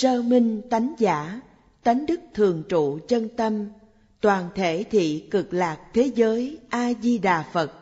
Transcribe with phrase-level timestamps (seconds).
[0.00, 1.40] sơ minh tánh giả,
[1.82, 3.66] tánh đức thường trụ chân tâm,
[4.20, 7.72] toàn thể thị cực lạc thế giới a di đà phật.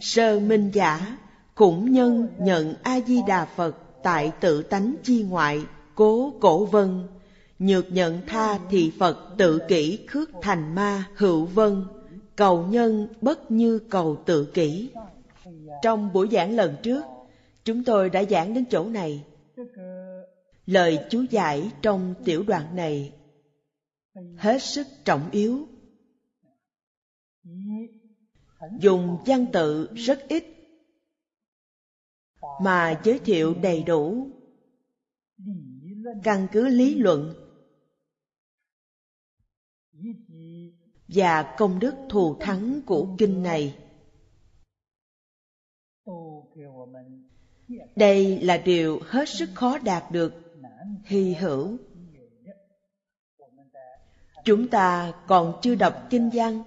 [0.00, 1.18] Sơ minh giả
[1.54, 5.62] cũng nhân nhận a di đà phật tại tự tánh chi ngoại
[5.94, 7.06] cố cổ vân
[7.58, 11.84] nhược nhận tha thì phật tự kỷ khước thành ma hữu vân
[12.36, 14.90] cầu nhân bất như cầu tự kỷ.
[15.82, 17.04] Trong buổi giảng lần trước
[17.64, 19.24] chúng tôi đã giảng đến chỗ này
[20.66, 23.12] lời chú giải trong tiểu đoạn này.
[24.36, 25.68] Hết sức trọng yếu.
[28.80, 30.44] Dùng văn tự rất ít
[32.62, 34.30] mà giới thiệu đầy đủ.
[36.24, 37.34] Căn cứ lý luận
[41.08, 43.78] và công đức thù thắng của kinh này.
[47.96, 50.43] Đây là điều hết sức khó đạt được
[51.04, 51.76] hy hữu.
[54.44, 56.62] Chúng ta còn chưa đọc kinh văn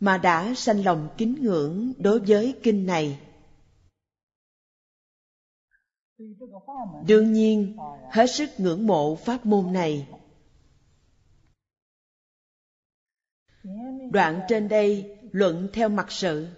[0.00, 3.20] mà đã sanh lòng kính ngưỡng đối với kinh này.
[7.06, 7.76] Đương nhiên,
[8.10, 10.08] hết sức ngưỡng mộ pháp môn này.
[14.10, 16.48] Đoạn trên đây luận theo mặt sự,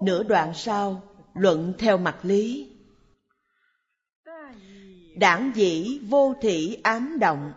[0.00, 1.02] nửa đoạn sau
[1.34, 2.73] luận theo mặt lý
[5.14, 7.52] đảng dĩ vô thị ám động.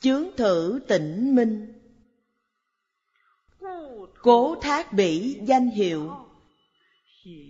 [0.00, 1.80] Chướng thử tỉnh minh.
[4.22, 6.12] Cố thác bỉ danh hiệu.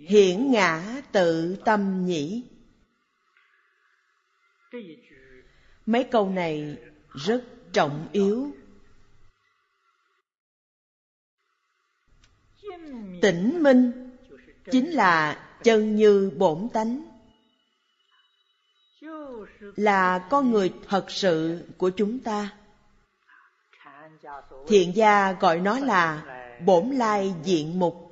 [0.07, 2.43] Hiển ngã tự tâm nhĩ.
[5.85, 6.77] Mấy câu này
[7.13, 8.51] rất trọng yếu.
[13.21, 14.11] Tỉnh minh
[14.71, 17.14] chính là chân như bổn tánh
[19.75, 22.53] là con người thật sự của chúng ta.
[24.67, 26.23] Thiện gia gọi nó là
[26.65, 28.11] bổn lai diện mục.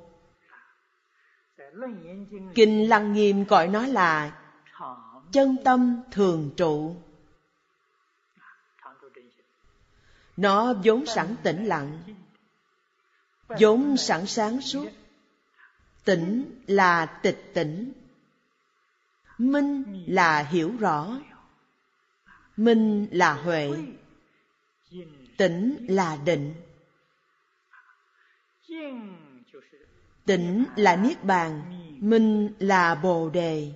[2.54, 4.38] Kinh lăng nghiêm gọi nó là
[5.32, 6.96] chân tâm thường trụ.
[10.36, 11.98] Nó vốn sẵn tĩnh lặng,
[13.48, 14.88] vốn sẵn sáng suốt.
[16.04, 17.92] Tỉnh là tịch tỉnh
[19.38, 21.20] minh là hiểu rõ.
[22.56, 23.70] Minh là huệ.
[25.36, 26.54] Tỉnh là định.
[30.26, 31.62] Tỉnh là niết bàn.
[32.00, 33.72] Minh là bồ đề.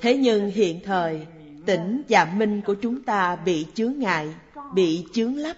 [0.00, 1.26] Thế nhưng hiện thời
[1.66, 4.34] tỉnh và minh của chúng ta bị chướng ngại,
[4.74, 5.56] bị chướng lấp.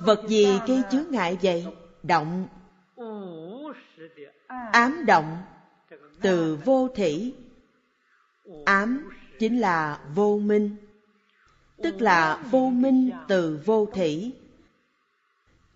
[0.00, 1.66] Vật gì gây chướng ngại vậy?
[2.02, 2.48] Động
[4.72, 5.38] ám động
[6.20, 7.34] từ vô thỉ.
[8.64, 10.76] Ám chính là vô minh,
[11.82, 14.32] tức là vô minh từ vô thỉ.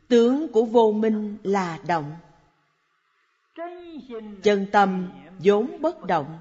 [0.09, 2.17] Tướng của vô minh là động.
[4.43, 6.39] Chân tâm vốn bất động.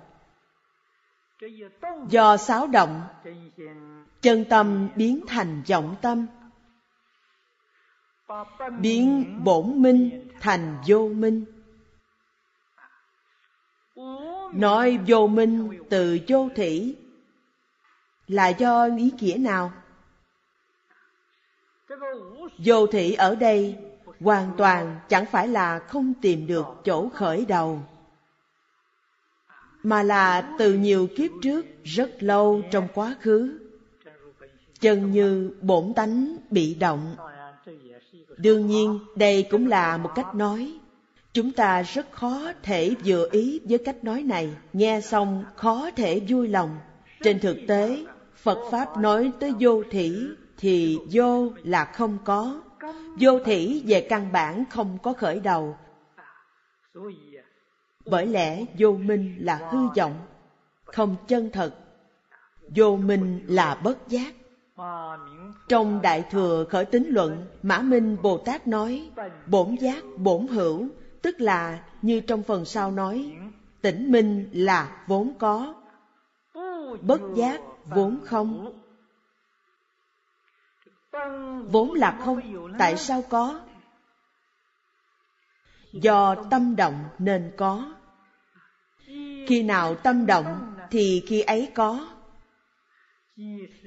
[2.09, 3.02] Do xáo động,
[4.22, 6.25] chân tâm biến thành vọng tâm.
[8.80, 11.46] Biến bổn minh thành vô minh
[14.53, 16.95] nói vô minh từ vô thủy.
[18.28, 19.72] Là do ý nghĩa nào?
[22.57, 23.78] Vô thị ở đây
[24.19, 27.79] hoàn toàn chẳng phải là không tìm được chỗ khởi đầu,
[29.84, 33.59] mà là từ nhiều kiếp trước rất lâu trong quá khứ,
[34.79, 37.16] chân như bổn tánh bị động.
[38.38, 40.79] Đương nhiên, đây cũng là một cách nói
[41.34, 44.50] chúng ta rất khó thể vừa ý với cách nói này.
[44.74, 46.78] Nghe xong, khó thể vui lòng.
[47.24, 48.05] Trên thực tế,
[48.35, 50.28] phật pháp nói tới vô thỉ
[50.58, 52.61] thì vô là không có.
[53.20, 55.78] Vô thỉ về căn bản không có khởi đầu.
[58.05, 60.16] Bởi lẽ vô minh là hư vọng,
[60.85, 61.76] không chân thật.
[62.76, 64.34] Vô minh là bất giác.
[65.70, 69.09] Trong đại thừa khởi tính luận, mã minh bồ tát nói,
[69.47, 70.88] bổn giác, bổn hữu
[71.22, 73.38] tức là, như trong phần sau nói
[73.82, 75.73] tỉnh minh là vốn có,
[77.02, 78.82] bất giác vốn không.
[81.72, 82.40] Vốn là không,
[82.79, 83.62] tại sao có?
[85.94, 87.94] Do tâm động nên có.
[89.47, 92.08] Khi nào tâm động thì khi ấy có.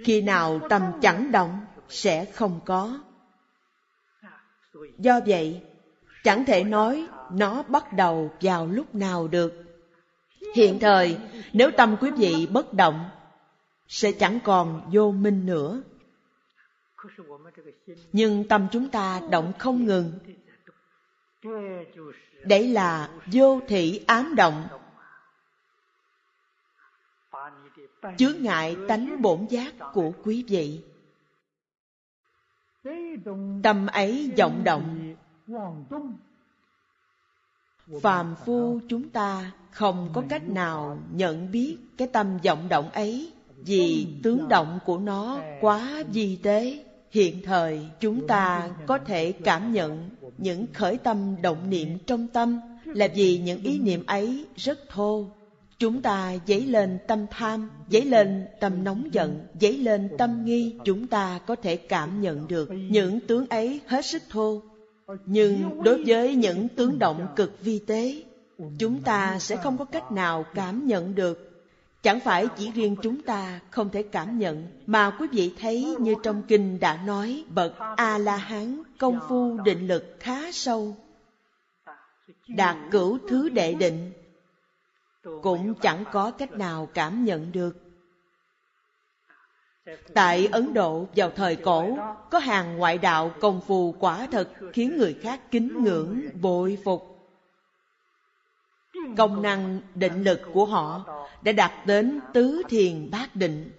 [0.04, 3.00] Khi nào tâm chẳng động sẽ không có.
[4.98, 5.62] Do vậy,
[6.24, 7.08] chẳng thể nói
[7.38, 9.64] nó bắt đầu vào lúc nào được
[10.54, 11.18] Hiện thời,
[11.52, 13.10] nếu tâm quý vị bất động,
[13.88, 15.82] sẽ chẳng còn vô minh nữa.
[18.12, 20.12] Nhưng tâm chúng ta động không ngừng.
[22.44, 24.66] Đấy là vô thị ám động.
[28.16, 30.84] Chướng ngại tánh bổn giác của quý vị.
[33.62, 35.14] Tâm ấy vọng động
[38.02, 43.32] phàm phu chúng ta không có cách nào nhận biết cái tâm vọng động ấy
[43.56, 44.78] vì tướng động.
[44.84, 46.84] của nó quá vi tế.
[47.10, 52.60] Hiện thời chúng ta có thể cảm nhận những khởi tâm động niệm trong tâm
[52.84, 55.26] là vì những ý niệm ấy rất thô.
[55.78, 60.74] Chúng ta dấy lên tâm tham dấy lên tâm nóng giận dấy lên tâm nghi.
[60.84, 64.62] Chúng ta có thể cảm nhận được những tướng ấy hết sức thô
[65.26, 68.22] nhưng đối với những tướng động cực vi tế,
[68.78, 71.50] chúng ta sẽ không có cách nào cảm nhận được.
[72.02, 76.14] Chẳng phải chỉ riêng chúng ta không thể cảm nhận, mà quý vị thấy như
[76.22, 80.96] trong kinh đã nói, bậc a la hán công phu định lực khá sâu,
[82.48, 84.12] đạt cửu thứ đệ định.
[85.42, 87.83] Cũng chẳng có cách nào cảm nhận được.
[90.14, 91.96] Tại Ấn Độ vào thời cổ,
[92.30, 97.30] có hàng ngoại đạo công phu quả thật khiến người khác kính ngưỡng, bội phục.
[99.16, 101.04] Công năng định lực của họ
[101.42, 103.70] đã đạt đến tứ thiền bát định.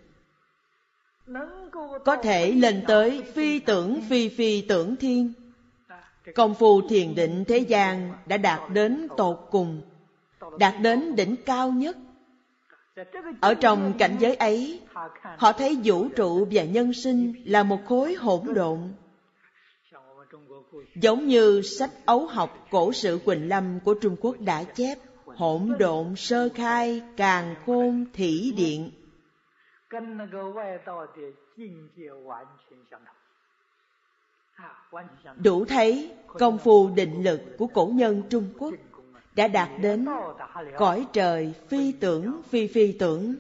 [2.06, 5.34] Có thể lên tới phi tưởng phi phi tưởng thiên.
[6.36, 9.82] Công phu thiền định thế gian đã đạt đến tột cùng,
[10.60, 11.98] đạt đến đỉnh cao nhất
[13.42, 14.82] ở trong cảnh giới ấy,
[15.38, 18.80] họ thấy vũ trụ và nhân sinh là một khối hỗn độn.
[20.96, 25.76] Giống như sách ấu học cổ sự quỳnh lâm của trung quốc đã chép, hỗn
[25.80, 28.92] độn sơ khai, càng khôn thỉ điện.
[35.38, 38.74] Đủ thấy công phu định lực của cổ nhân trung quốc
[39.36, 40.06] đã đạt đến
[40.78, 43.36] cõi trời phi tưởng, phi phi tưởng.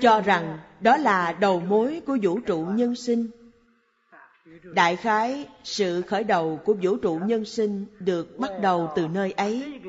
[0.00, 3.30] Cho rằng đó là đầu mối của vũ trụ nhân sinh.
[4.62, 9.32] Đại khái, sự khởi đầu của vũ trụ nhân sinh được bắt đầu từ nơi
[9.32, 9.80] ấy.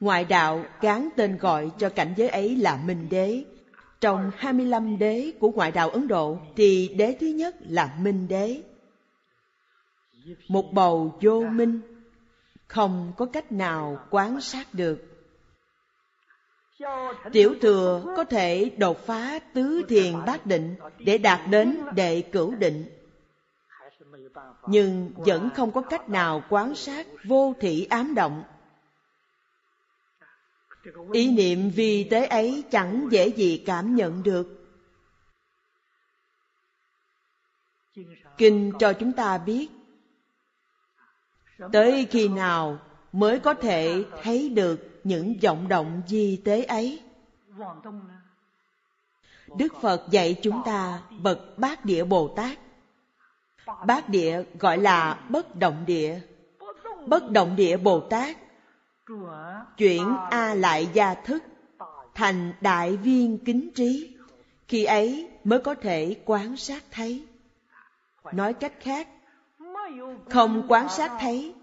[0.00, 3.44] Ngoại đạo gán tên gọi cho cảnh giới ấy là minh đế.
[4.00, 8.62] Trong 25 đế của ngoại đạo Ấn Độ, thì đế thứ nhất là Minh Đế.
[10.48, 11.80] Một bầu vô minh
[12.72, 14.98] không có cách nào quán sát được.
[17.32, 22.54] Tiểu thừa có thể đột phá tứ thiền bát định để đạt đến đệ cửu
[22.54, 22.86] định.
[24.66, 28.44] Nhưng vẫn không có cách nào quán sát vô thị ám động.
[31.12, 34.58] Ý niệm vi tế ấy chẳng dễ gì cảm nhận được.
[38.38, 39.68] Kinh cho chúng ta biết
[41.72, 42.78] tới khi nào
[43.12, 47.00] mới có thể thấy được những vọng động di tế ấy?
[49.56, 52.58] Đức phật dạy chúng ta bậc bát địa bồ tát.
[53.86, 56.20] Bát địa gọi là bất động địa.
[57.06, 58.36] Bất động địa bồ tát
[59.76, 61.42] chuyển a lại gia thức
[62.14, 64.16] thành đại viên kính trí.
[64.68, 67.24] Khi ấy mới có thể quán sát thấy.
[68.32, 69.08] Nói cách khác
[70.30, 71.54] không quan sát thấy,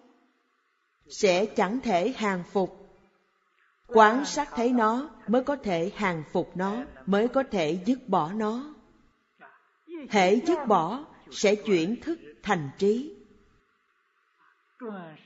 [1.10, 2.76] sẽ chẳng thể hàng phục.
[3.88, 8.32] Quán sát thấy nó mới có thể hàng phục nó, mới có thể dứt bỏ
[8.34, 8.74] nó.
[10.10, 13.16] Hễ dứt bỏ sẽ chuyển thức thành trí.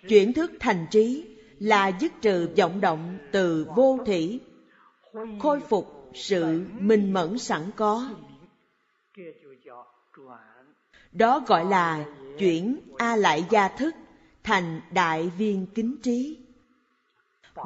[0.09, 4.39] Chuyển thức thành trí là dứt trừ vọng động từ vô thủy
[5.39, 8.09] khôi phục sự minh mẫn sẵn có.
[11.11, 12.05] Đó gọi là
[12.39, 13.95] chuyển a lại gia thức
[14.43, 16.37] thành đại viên kính trí.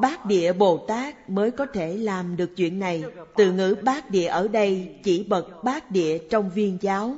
[0.01, 3.03] Bát địa bồ tát mới có thể làm được chuyện này.
[3.35, 7.17] Từ ngữ bát địa ở đây chỉ bậc bát địa trong viên giáo.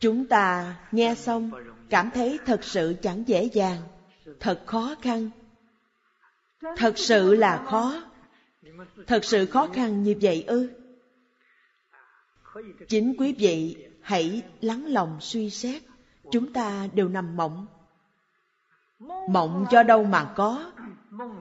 [0.00, 1.50] Chúng ta nghe xong,
[1.90, 3.80] cảm thấy thật sự chẳng dễ dàng,
[4.40, 5.30] thật khó khăn.
[6.76, 8.02] Thật sự là khó.
[9.06, 10.70] Thật sự khó khăn như vậy ư?
[12.88, 15.82] Chính quý vị hãy lắng lòng suy xét,
[16.30, 17.66] chúng ta đều nằm mộng
[19.30, 20.72] mộng do đâu mà có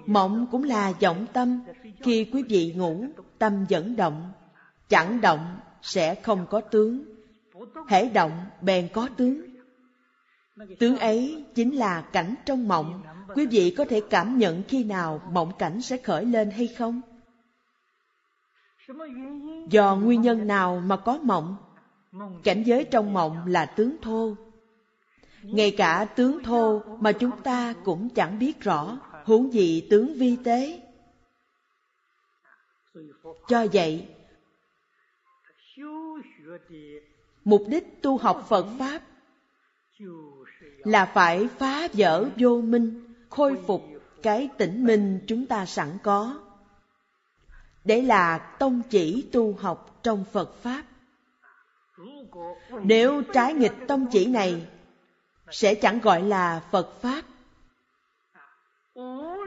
[0.06, 1.62] mộng cũng là vọng tâm
[2.02, 3.06] khi quý vị ngủ,
[3.38, 4.32] tâm vẫn động
[4.90, 7.04] chẳng động sẽ không có tướng
[7.88, 9.42] hễ động, bèn có tướng
[10.80, 13.04] Tướng ấy chính là cảnh trong mộng.
[13.36, 17.02] Quý vị có thể cảm nhận khi nào mộng cảnh sẽ khởi lên hay không?
[19.70, 21.56] Do nguyên nhân nào mà có mộng?
[22.44, 24.36] Cảnh giới trong mộng là tướng thô.
[25.42, 30.38] Ngay cả tướng thô mà chúng ta cũng chẳng biết rõ, huống gì tướng vi
[30.44, 30.82] tế.
[33.48, 34.08] Cho vậy,
[37.44, 39.02] mục đích tu học Phật Pháp
[40.78, 43.84] là phải phá vỡ vô minh, khôi phục
[44.24, 46.40] cái tỉnh minh chúng ta sẵn có.
[47.86, 50.84] Để là tông chỉ tu học trong Phật Pháp.
[52.84, 54.68] Nếu trái nghịch tông chỉ này,
[55.52, 57.22] sẽ chẳng gọi là Phật Pháp.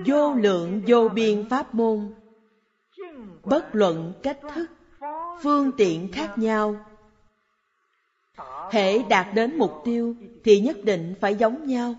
[0.06, 2.14] Vô lượng vô biên pháp môn,
[3.44, 4.66] bất luận cách thức,
[5.42, 6.90] phương tiện khác nhau,
[8.70, 10.14] Hễ đạt đến mục tiêu
[10.44, 11.94] thì nhất định phải giống nhau.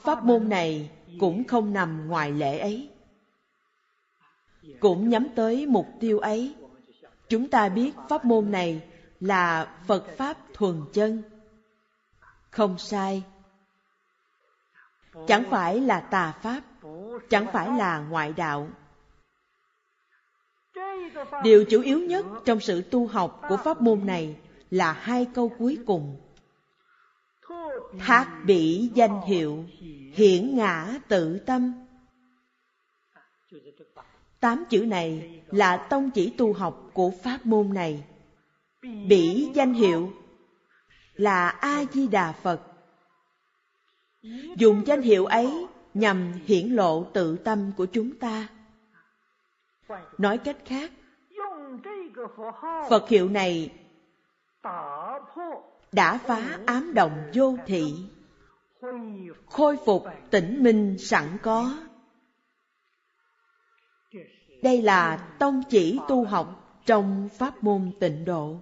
[0.00, 0.90] Pháp môn này
[1.20, 2.88] cũng không nằm ngoài lễ ấy.
[4.80, 6.54] Cũng nhắm tới mục tiêu ấy.
[7.28, 8.82] Chúng ta biết pháp môn này
[9.20, 11.22] là Phật Pháp thuần chân.
[12.50, 13.22] Không sai.
[15.26, 16.60] Chẳng phải là tà Pháp,
[17.30, 18.68] chẳng phải là ngoại đạo.
[21.42, 24.36] Điều chủ yếu nhất trong sự tu học của pháp môn này
[24.70, 26.16] là hai câu cuối cùng.
[27.98, 29.64] Thác bỉ danh hiệu,
[30.14, 31.72] hiển ngã tự tâm.
[34.40, 38.04] Tám chữ này là tông chỉ tu học của pháp môn này.
[38.82, 40.12] Bỉ danh hiệu
[41.14, 42.60] là A-di-đà Phật.
[44.56, 48.48] Dùng danh hiệu ấy nhằm hiển lộ tự tâm của chúng ta.
[50.18, 50.92] Nói cách khác,
[52.90, 53.72] Phật hiệu này
[55.92, 57.94] đã phá ám động vô thị
[59.46, 61.74] khôi phục tỉnh minh sẵn có
[64.62, 68.56] đây là tông chỉ tu học trong pháp môn tịnh độ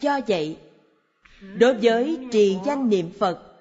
[0.00, 0.58] do vậy
[1.58, 3.56] đối với trì danh niệm phật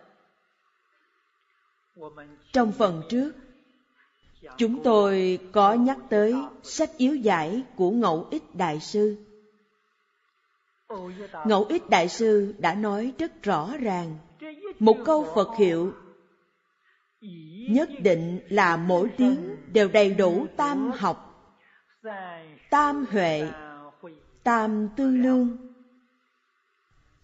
[2.54, 3.32] trong phần trước
[4.58, 9.16] Chúng tôi có nhắc tới sách yếu giải của Ngẫu Ích Đại Sư.
[11.46, 14.18] Ngẫu Ích Đại Sư đã nói rất rõ ràng,
[14.80, 15.94] một câu Phật hiệu
[17.70, 21.52] nhất định là mỗi tiếng đều đầy đủ tam học,
[22.70, 23.52] tam huệ,
[24.44, 25.58] tam tư lương,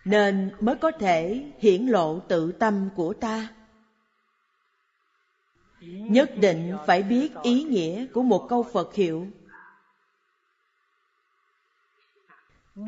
[0.05, 3.49] nên mới có thể hiển lộ tự tâm của ta
[5.85, 9.27] nhất định phải biết ý nghĩa của một câu Phật hiệu.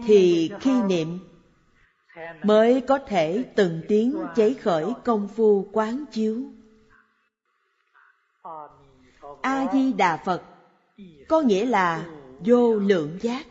[0.05, 1.19] Thì khi niệm
[2.43, 6.43] mới có thể từng tiếng cháy khởi công phu quán chiếu.
[9.41, 10.43] A Di Đà Phật,
[11.27, 13.45] có nghĩa là vô lượng giác.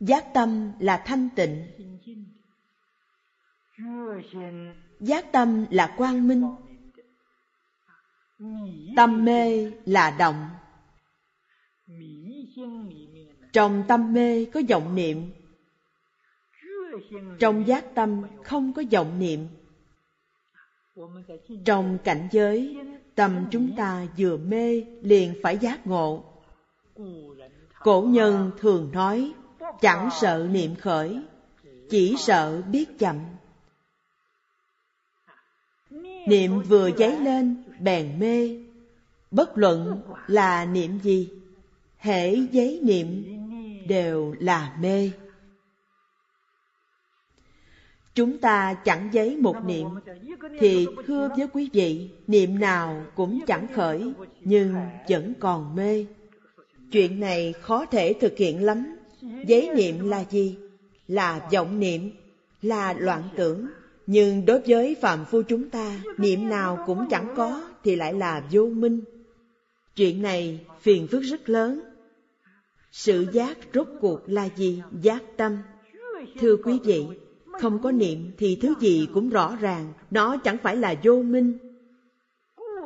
[0.00, 1.66] Giác tâm là thanh tịnh.
[5.00, 6.44] Giác tâm là quang minh.
[8.96, 10.48] Tâm mê là động.
[13.52, 15.32] Trong tâm mê có vọng niệm.
[17.38, 19.48] Trong giác tâm không có vọng niệm
[21.64, 22.76] trong cảnh giới
[23.14, 26.24] tâm chúng ta vừa mê liền phải giác ngộ
[27.82, 29.32] cổ nhân thường nói
[29.80, 31.22] chẳng sợ niệm khởi
[31.90, 33.16] chỉ sợ biết chậm
[36.26, 38.58] Niệm vừa dấy lên, bèn mê.
[39.30, 41.28] Bất luận là niệm gì,
[41.98, 43.24] hễ giấy niệm
[43.88, 45.10] đều là mê.
[48.20, 49.86] Chúng ta chẳng giấy một niệm,
[50.58, 54.74] thì thưa với quý vị, niệm nào cũng chẳng khởi, nhưng
[55.08, 56.06] vẫn còn mê.
[56.92, 58.96] Chuyện này khó thể thực hiện lắm.
[59.46, 60.56] Giấy niệm là gì?
[61.08, 62.10] Là vọng niệm,
[62.62, 63.66] là loạn tưởng,
[64.06, 68.42] nhưng đối với phạm phu chúng ta, niệm nào cũng chẳng có thì lại là
[68.50, 69.00] vô minh.
[69.96, 71.80] Chuyện này phiền phức rất lớn.
[72.92, 74.82] Sự giác rốt cuộc là gì?
[75.02, 75.58] Giác tâm.
[76.40, 77.04] Thưa quý vị,
[77.60, 81.58] không có niệm thì thứ gì cũng rõ ràng, nó chẳng phải là vô minh.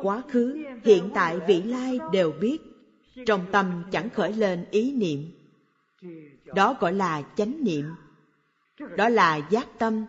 [0.01, 2.57] Quá khứ, hiện tại, vị lai đều biết,
[3.25, 5.31] trong tâm chẳng khởi lên ý niệm.
[6.45, 7.85] Đó gọi là chánh niệm.
[8.97, 10.05] Đó là giác tâm,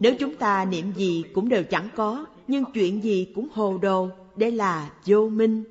[0.00, 4.08] nếu chúng ta niệm gì cũng đều chẳng có, nhưng chuyện gì cũng hồ đồ,
[4.36, 5.64] đây là vô minh.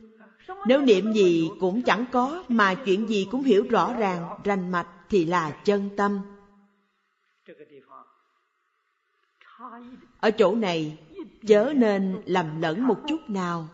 [0.68, 4.88] Nếu niệm gì cũng chẳng có mà chuyện gì cũng hiểu rõ ràng, rành mạch
[5.10, 6.20] thì là chân tâm
[10.20, 10.98] ở chỗ này,
[11.48, 13.68] chớ nên lầm lẫn một chút nào.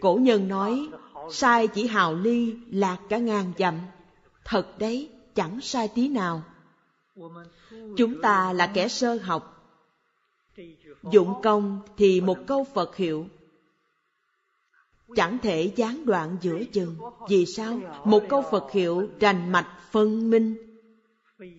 [0.00, 0.88] Cổ nhân nói,
[1.30, 3.78] sai chỉ hào ly lạc cả ngàn dặm.
[4.44, 6.42] Thật đấy, chẳng sai tí nào.
[7.96, 9.50] Chúng ta là kẻ sơ học.
[11.02, 13.26] Dụng công thì một câu phật hiệu.
[15.16, 16.96] Chẳng thể gián đoạn giữa chừng.
[17.28, 17.80] Vì sao?
[18.04, 20.56] Một câu phật hiệu rành mạch phân minh.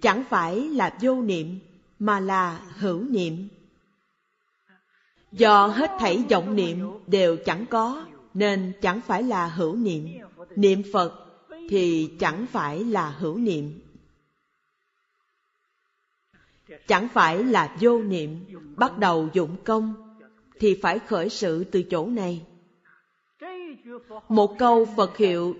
[0.01, 1.59] Chẳng phải là vô niệm
[1.99, 3.47] mà là hữu niệm.
[5.31, 10.07] Do hết thảy vọng niệm đều chẳng có, nên chẳng phải là hữu niệm.
[10.55, 11.25] Niệm phật
[11.69, 13.79] thì chẳng phải là hữu niệm.
[16.87, 19.93] Chẳng phải là vô niệm, bắt đầu dụng công,
[20.59, 22.45] thì phải khởi sự từ chỗ này.
[24.29, 25.55] Một câu phật hiệu,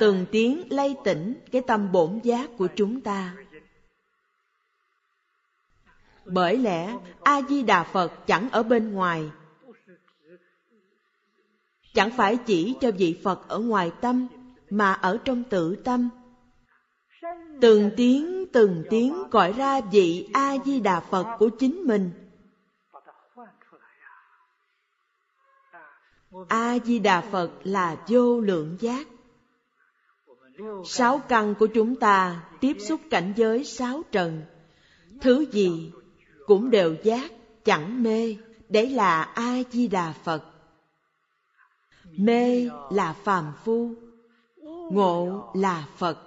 [0.00, 3.34] từng tiếng lay tỉnh cái tâm bổn giác của chúng ta
[6.24, 9.30] bởi lẽ a di đà phật chẳng ở bên ngoài.
[11.94, 14.26] Chẳng phải chỉ cho vị phật ở ngoài tâm,
[14.70, 16.08] mà ở trong tự tâm.
[17.60, 22.10] Từng tiếng từng tiếng gọi ra vị a di đà phật của chính mình.
[26.48, 29.06] A di đà phật là vô lượng giác.
[30.84, 34.42] Sáu căn của chúng ta tiếp xúc cảnh giới sáu trần.
[35.20, 35.92] Thứ gì
[36.52, 37.30] cũng đều giác,
[37.64, 38.36] chẳng mê.
[38.68, 40.44] Đấy là a di đà phật.
[42.04, 43.94] Mê là phàm phu,
[44.92, 46.18] ngộ là phật.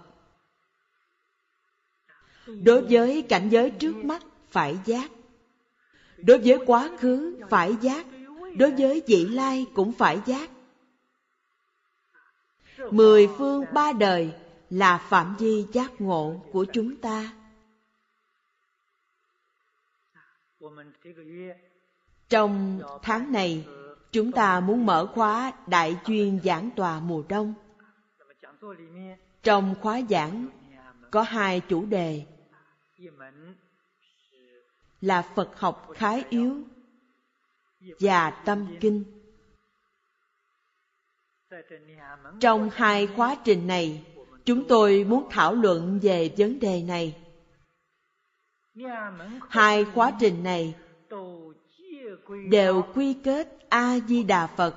[2.48, 5.12] Đối với cảnh giới trước mắt, phải giác.
[6.18, 8.06] Đối với quá khứ, phải giác.
[8.58, 10.50] Đối với vị lai cũng phải giác.
[12.92, 14.32] Mười phương ba đời
[14.70, 17.34] là phạm vi giác ngộ của chúng ta.
[22.30, 23.68] Trong tháng này,
[24.12, 27.54] chúng ta muốn mở khóa đại chuyên giảng tòa mùa đông.
[29.44, 30.48] Trong khóa giảng,
[31.12, 32.26] có hai chủ đề.
[35.02, 36.64] Là phật học khái yếu
[38.00, 39.04] và tâm kinh.
[42.40, 44.04] Trong hai khóa trình này,
[44.46, 47.25] chúng tôi muốn thảo luận về vấn đề này
[49.50, 50.76] hai quá trình này
[52.50, 54.76] đều quy kết a di đà phật.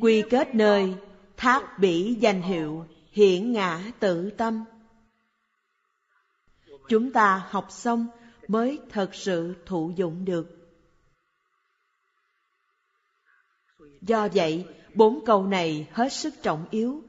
[0.00, 0.94] Quy kết nơi
[1.36, 4.64] thác bỉ danh hiệu hiển ngã tự tâm.
[6.88, 8.06] Chúng ta học xong
[8.48, 10.46] mới thật sự thụ dụng được.
[14.00, 17.02] Do vậy, bốn câu này hết sức trọng yếu.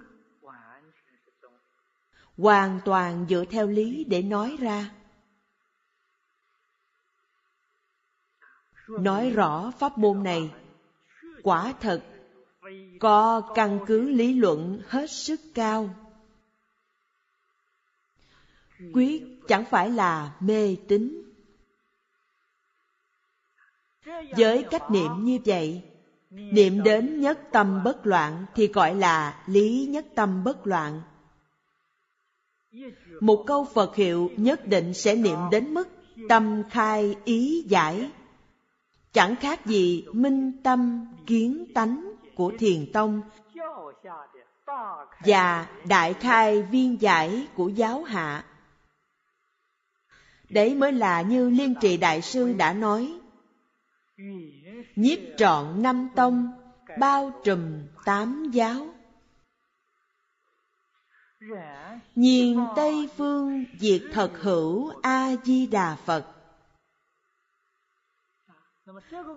[2.37, 4.89] Hoàn toàn dựa theo lý để nói ra.
[8.89, 10.51] Nói rõ pháp môn này,
[11.43, 12.03] quả thật,
[12.99, 15.89] có căn cứ lý luận hết sức cao.
[18.93, 21.23] Quyết chẳng phải là mê tín.
[24.37, 25.81] Với cách niệm như vậy,
[26.29, 31.01] niệm đến nhất tâm bất loạn thì gọi là lý nhất tâm bất loạn.
[33.21, 35.87] Một câu phật hiệu nhất định sẽ niệm đến mức
[36.29, 38.11] tâm khai ý giải
[39.13, 43.21] chẳng khác gì minh tâm kiến tánh của thiền tông.
[45.25, 48.45] Và đại khai viên giải của giáo hạ.
[50.49, 53.19] Đấy mới là như liên trì đại sư đã nói.
[54.95, 56.51] Nhiếp trọn năm tông,
[56.99, 58.87] bao trùm tám giáo.
[62.15, 66.38] Nhiên tây phương diệt thật hữu a di đà phật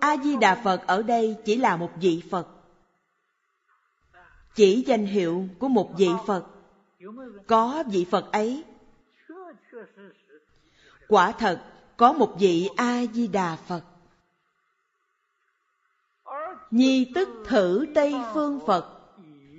[0.01, 2.49] a di đà phật ở đây chỉ là một vị phật.
[4.55, 6.47] Chỉ danh hiệu của một vị phật.
[7.47, 8.65] Có vị phật ấy.
[11.09, 11.63] Quả thật,
[11.97, 13.83] có một vị a di đà phật.
[16.71, 19.01] Nhi tức thử tây phương phật,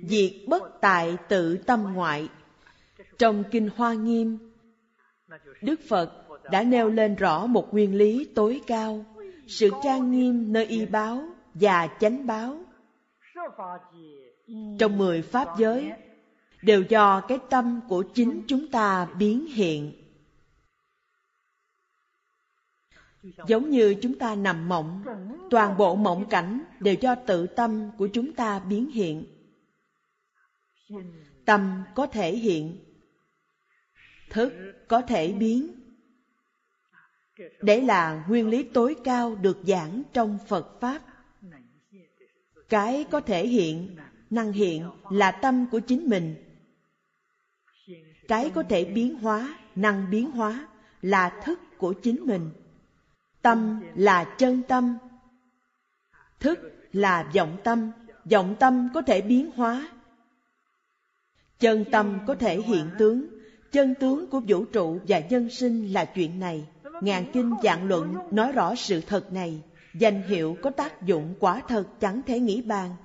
[0.08, 2.28] diệt bất tại tự tâm ngoại.
[3.18, 4.38] Trong kinh hoa nghiêm,
[5.62, 6.12] đức phật
[6.50, 9.04] đã nêu lên rõ một nguyên lý tối cao
[9.48, 12.58] sự trang nghiêm nơi y báo và chánh báo.
[14.78, 15.92] Trong mười pháp giới,
[16.62, 19.92] đều do cái tâm của chính chúng ta biến hiện.
[23.46, 25.02] Giống như chúng ta nằm mộng,
[25.50, 29.24] toàn bộ mộng cảnh đều do tự tâm của chúng ta biến hiện.
[31.44, 32.78] Tâm có thể hiện,
[34.30, 34.52] thức
[34.88, 35.83] có thể biến
[37.60, 41.02] đấy là nguyên lý tối cao được giảng trong phật pháp.
[42.68, 43.96] Cái có thể hiện,
[44.30, 46.34] năng hiện là tâm của chính mình.
[48.28, 50.68] Cái có thể biến hóa, năng biến hóa
[51.02, 52.50] là thức của chính mình.
[53.42, 54.98] Tâm là chân tâm.
[56.40, 56.58] Thức
[56.92, 57.90] là vọng tâm.
[58.30, 59.88] Vọng tâm có thể biến hóa.
[61.58, 63.26] Chân tâm có thể hiện tướng.
[63.72, 66.66] Chân tướng của vũ trụ và nhân sinh là chuyện này
[67.02, 69.62] ngàn kinh dạng luận nói rõ sự thật này.
[69.94, 72.96] Danh hiệu có tác dụng quả thật chẳng thể nghĩ bàn.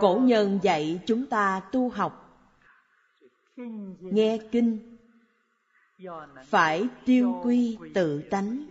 [0.00, 2.22] Cổ nhân dạy chúng ta tu học.
[4.00, 4.96] Nghe kinh.
[6.44, 8.66] Phải tiêu quy tự tánh.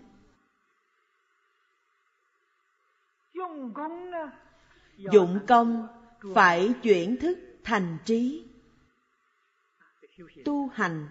[4.98, 5.88] Dụng công
[6.34, 8.46] phải chuyển thức thành trí.
[10.46, 11.08] Tu hành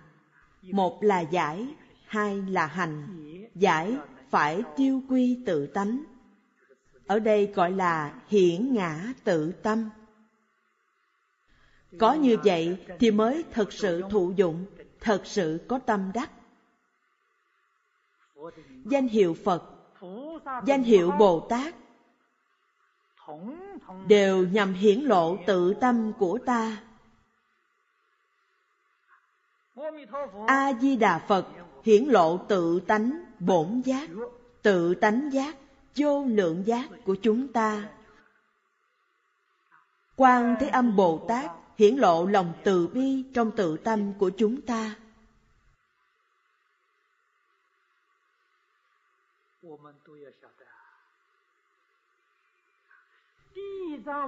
[0.72, 1.66] một là giải,
[2.07, 3.07] hai là hành.
[3.55, 3.96] Giải
[4.31, 6.05] phải tiêu quy tự tánh.
[7.07, 9.90] Ở đây gọi là hiển ngã tự tâm.
[11.98, 14.66] Có như vậy thì mới thật sự thụ dụng,
[15.00, 16.31] thật sự có tâm đắc.
[18.85, 19.64] Danh hiệu phật,
[20.66, 21.74] danh hiệu bồ tát
[24.07, 26.83] đều nhằm hiển lộ tự tâm của ta
[30.47, 31.47] a di đà phật,
[31.85, 34.11] hiển lộ tự tánh, bổn giác,
[34.63, 35.57] tự tánh giác,
[35.97, 37.89] vô lượng giác của chúng ta.
[40.17, 44.61] Quan thế âm bồ tát hiển lộ lòng từ bi trong tự tâm của chúng
[44.61, 44.95] ta.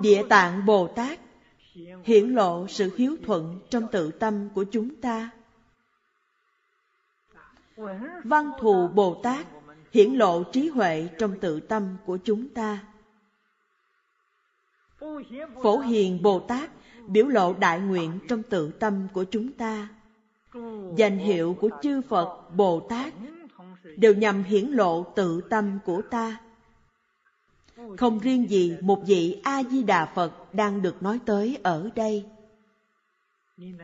[0.00, 1.18] Địa tạng bồ tát
[2.04, 5.30] hiển lộ sự hiếu thuận trong tự tâm của chúng ta.
[8.24, 9.46] Văn thù bồ tát
[9.92, 12.84] hiển lộ trí huệ trong tự tâm của chúng ta.
[15.62, 16.70] Phổ hiền bồ tát
[17.06, 19.88] biểu lộ đại nguyện trong tự tâm của chúng ta.
[20.96, 23.14] Danh hiệu của chư phật bồ tát
[23.96, 26.40] đều nhằm hiển lộ tự tâm của ta
[27.98, 32.24] không riêng gì, một vị a di đà phật đang được nói tới ở đây.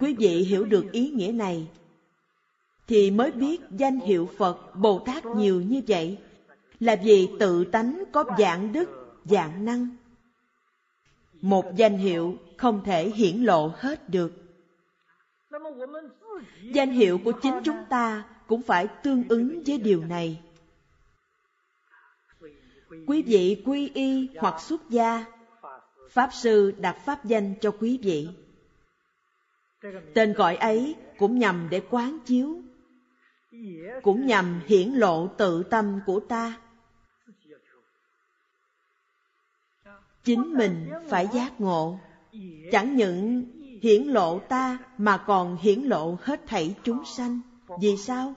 [0.01, 1.69] Quý vị hiểu được ý nghĩa này,
[2.87, 6.19] thì mới biết danh hiệu phật bồ tát nhiều như vậy
[6.81, 8.91] là vì tự tánh có dạng đức
[9.25, 9.89] dạng năng.
[11.41, 14.33] Một danh hiệu không thể hiển lộ hết được.
[16.63, 20.41] Danh hiệu của chính chúng ta cũng phải tương ứng với điều này
[23.07, 25.25] quý vị quy y hoặc xuất gia,
[26.11, 28.29] pháp sư đặt pháp danh cho quý vị.
[30.15, 32.63] Tên gọi ấy cũng nhằm để quán chiếu,
[34.03, 36.61] cũng nhằm hiển lộ tự tâm của ta.
[40.25, 41.99] Chính mình phải giác ngộ,
[42.73, 43.45] chẳng những
[43.83, 47.41] hiển lộ ta mà còn hiển lộ hết thảy chúng sanh.
[47.81, 48.35] Vì sao?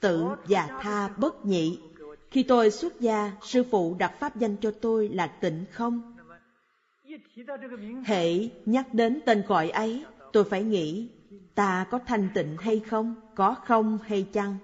[0.00, 1.78] Tự và tha bất nhị
[2.30, 6.16] khi tôi xuất gia, sư phụ đặt pháp danh cho tôi là tịnh không.
[8.04, 11.08] Hệ nhắc đến tên gọi ấy, tôi phải nghĩ,
[11.54, 14.58] ta có thanh tịnh hay không, có không hay chăng?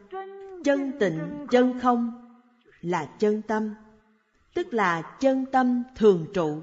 [0.65, 2.13] Chân tịnh, chân không
[2.83, 3.75] là chân tâm,
[4.55, 6.63] tức là chân tâm thường trụ.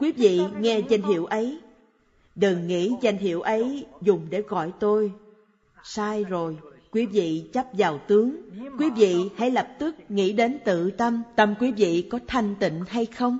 [0.00, 1.60] Quý vị nghe danh hiệu ấy,
[2.34, 5.12] đừng nghĩ danh hiệu ấy dùng để gọi tôi.
[5.84, 6.58] Sai rồi
[6.94, 8.36] quý vị chấp vào tướng.
[8.78, 11.22] Quý vị hãy lập tức nghĩ đến tự tâm.
[11.36, 13.38] Tâm quý vị có thanh tịnh hay không?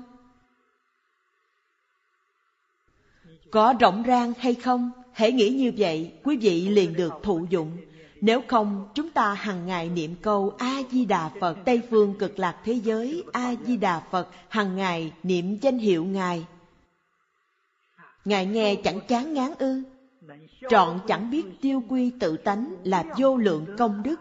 [3.51, 4.91] Có rộng rang hay không?
[5.13, 7.77] Hãy nghĩ như vậy, quý vị liền được thụ dụng.
[8.21, 12.39] Nếu không, chúng ta hàng ngày niệm câu a di đà phật, tây phương cực
[12.39, 13.25] lạc thế giới.
[13.33, 16.47] A di đà phật hàng ngày niệm danh hiệu ngài.
[18.25, 19.83] Ngài nghe chẳng chán ngán ư?
[20.71, 24.21] Trọn chẳng biết tiêu quy tự tánh là vô lượng công đức.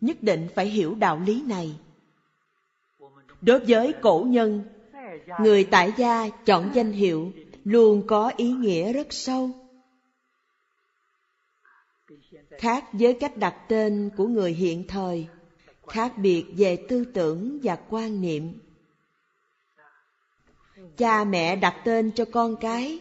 [0.00, 1.78] Nhất định phải hiểu đạo lý này.
[3.40, 4.64] Đối với cổ nhân,
[5.40, 7.32] người tại gia chọn danh hiệu
[7.64, 9.50] luôn có ý nghĩa rất sâu.
[12.58, 15.26] Khác với cách đặt tên của người hiện thời,
[15.86, 18.52] khác biệt về tư tưởng và quan niệm.
[20.96, 23.00] Cha mẹ đặt tên cho con cái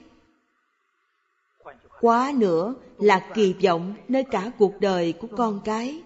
[2.02, 6.04] quá nữa là kỳ vọng nơi cả cuộc đời của con cái.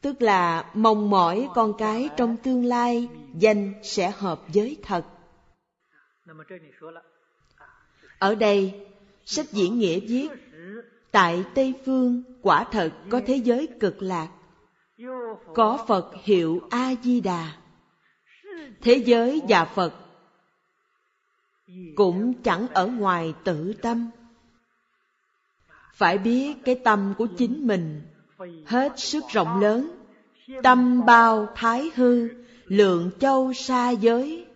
[0.00, 5.04] Tức là mong mỏi con cái trong tương lai danh sẽ hợp với thật.
[8.18, 8.86] Ở đây,
[9.24, 10.28] sách diễn nghĩa viết,
[11.10, 14.28] tại Tây Phương quả thật có thế giới cực lạc,
[15.54, 17.52] có Phật hiệu A-di-đà.
[18.80, 19.94] Thế giới và Phật
[21.96, 24.10] cũng chẳng ở ngoài tự tâm.
[25.94, 28.02] Phải biết cái tâm của chính mình
[28.66, 29.90] hết sức rộng lớn,
[30.62, 32.28] tâm bao thái hư,
[32.64, 34.46] lượng châu xa giới.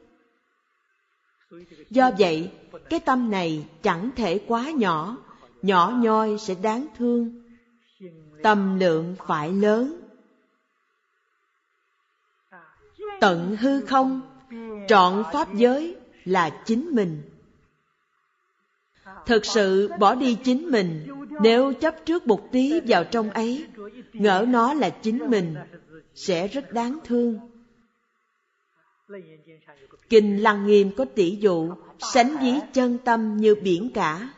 [1.90, 2.50] Do vậy,
[2.90, 5.16] cái tâm này chẳng thể quá nhỏ,
[5.62, 7.42] nhỏ nhoi sẽ đáng thương.
[8.42, 10.00] Tâm lượng phải lớn.
[13.20, 14.20] Tận hư không,
[14.88, 17.22] trọn pháp giới là chính mình.
[19.26, 21.08] Thực sự bỏ đi chính mình,
[21.42, 23.66] nếu chấp trước một tí vào trong ấy,
[24.12, 25.56] ngỡ nó là chính mình,
[26.14, 27.38] sẽ rất đáng thương.
[30.08, 34.28] Kinh Lăng Nghiêm có tỷ dụ sánh ví chân tâm như biển cả.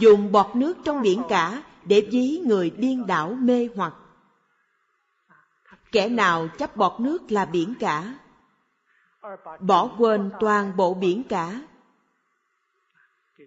[0.00, 3.94] Dùng bọt nước trong biển cả để ví người điên đảo mê hoặc.
[5.92, 8.14] Kẻ nào chấp bọt nước là biển cả,
[9.60, 11.60] bỏ quên toàn bộ biển cả,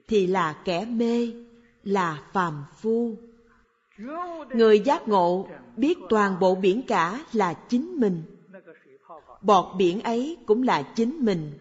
[0.08, 1.34] thì là kẻ mê,
[1.84, 3.16] là phàm phu.
[4.54, 8.24] Người giác ngộ biết toàn bộ biển cả là chính mình.
[9.42, 11.60] Bọt biển ấy cũng là chính mình.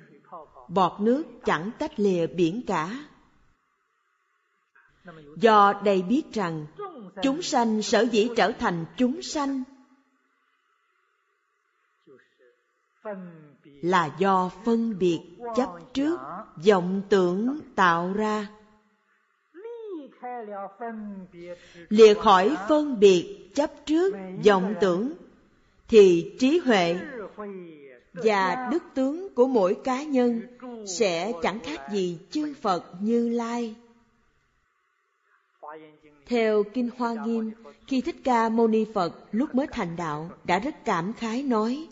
[0.68, 3.04] Bọt nước chẳng tách lìa biển cả.
[5.36, 6.66] Do đây biết rằng
[7.22, 9.62] chúng sanh sở dĩ trở thành chúng sanh
[13.82, 15.20] là do phân biệt
[15.56, 16.20] chấp trước
[16.66, 18.48] vọng tưởng tạo ra
[21.88, 24.14] lìa khỏi phân biệt chấp trước
[24.46, 25.12] vọng tưởng
[25.88, 26.96] thì trí huệ
[28.12, 30.42] và đức tướng của mỗi cá nhân
[30.86, 33.74] sẽ chẳng khác gì chư Phật Như Lai.
[36.26, 37.50] Theo Kinh Hoa Nghiêm,
[37.86, 41.88] khi Thích Ca Mâu Ni Phật lúc mới thành đạo đã rất cảm khái nói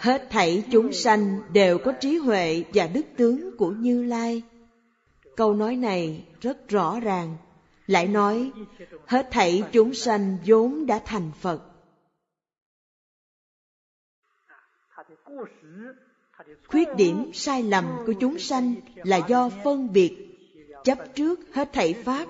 [0.00, 4.42] Hết thảy chúng sanh đều có trí huệ và đức tướng của Như Lai.
[5.36, 7.36] Câu nói này rất rõ ràng,
[7.86, 8.52] lại nói
[9.06, 11.62] hết thảy chúng sanh vốn đã thành Phật.
[16.66, 20.12] Khuyết điểm sai lầm của chúng sanh là do phân biệt,
[20.84, 22.26] chấp trước hết thảy Pháp,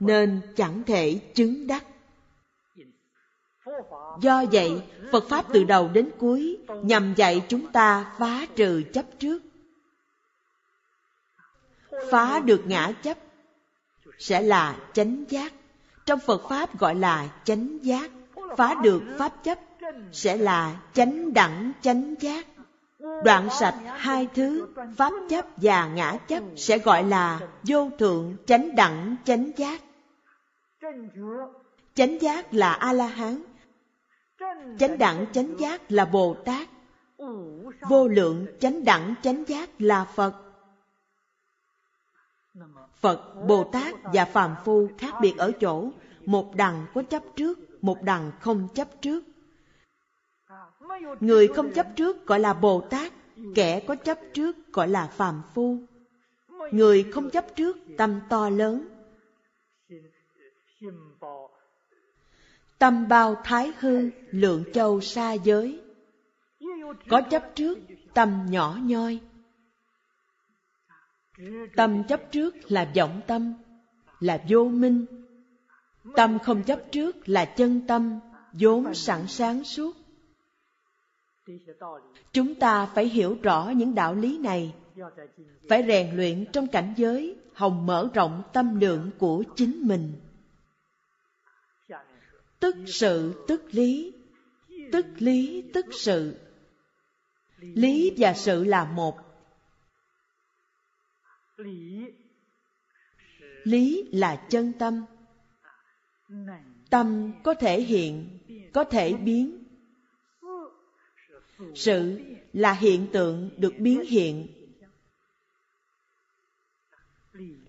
[0.00, 1.84] nên chẳng thể chứng đắc.
[4.20, 9.04] Do vậy, Phật Pháp từ đầu đến cuối nhằm dạy chúng ta phá trừ chấp
[9.18, 9.42] trước.
[12.10, 13.18] Phá được ngã chấp
[14.18, 15.52] sẽ là chánh giác.
[16.06, 18.10] Trong Phật Pháp gọi là chánh giác.
[18.56, 19.58] Phá được Pháp chấp
[20.12, 22.46] sẽ là chánh đẳng chánh giác.
[23.24, 28.76] Đoạn sạch hai thứ Pháp chấp và ngã chấp sẽ gọi là vô thượng chánh
[28.76, 29.80] đẳng chánh giác.
[31.94, 33.42] Chánh giác là A-la-hán,
[34.78, 36.68] chánh đẳng, chánh giác là bồ tát.
[37.88, 40.34] Vô lượng, chánh đẳng, chánh giác là phật.
[43.00, 45.90] Phật, bồ tát và phàm phu khác biệt ở chỗ
[46.26, 49.24] một đằng có chấp trước, một đằng không chấp trước.
[51.20, 53.12] Người không chấp trước gọi là bồ tát,
[53.54, 55.78] kẻ có chấp trước gọi là phàm phu.
[56.72, 58.88] Người không chấp trước, tâm to lớn
[62.84, 65.80] tâm bao thái hư, lượng châu xa giới.
[67.08, 67.78] Có chấp trước,
[68.14, 69.20] tâm nhỏ nhoi.
[71.76, 73.54] Tâm chấp trước là vọng tâm,
[74.20, 75.06] là vô minh.
[76.16, 78.20] Tâm không chấp trước là chân tâm,
[78.52, 79.96] vốn sẵn sáng suốt.
[82.32, 84.74] Chúng ta phải hiểu rõ những đạo lý này,
[85.68, 90.12] phải rèn luyện trong cảnh giới, hồng mở rộng tâm lượng của chính mình
[92.64, 94.12] tức sự, tức lý.
[94.92, 96.36] Tức lý, tức sự.
[97.58, 99.16] Lý và sự là một.
[103.64, 105.04] Lý là chân tâm.
[106.90, 108.38] Tâm có thể hiện,
[108.72, 109.64] có thể biến.
[111.74, 112.20] Sự
[112.52, 114.48] là hiện tượng được biến hiện.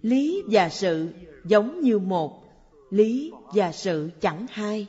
[0.02, 1.10] Lý và sự
[1.46, 2.45] giống như một
[2.96, 4.88] lý và sự chẳng hai.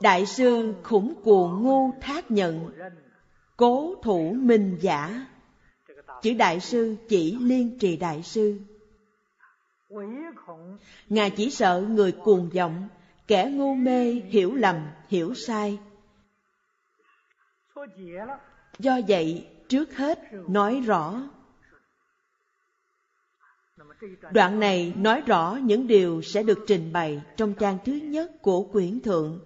[0.00, 2.70] Đại sư khủng cuồng ngu thác nhận,
[3.56, 5.26] cố thủ minh giả.
[6.22, 8.58] Chữ đại sư chỉ liên trì đại sư.
[11.08, 12.88] Ngài chỉ sợ người cuồng vọng,
[13.26, 14.76] kẻ ngu mê hiểu lầm,
[15.08, 15.78] hiểu sai.
[18.78, 21.22] Do vậy, trước hết nói rõ
[24.32, 28.62] đoạn này nói rõ những điều sẽ được trình bày trong trang thứ nhất của
[28.62, 29.40] quyển thượng.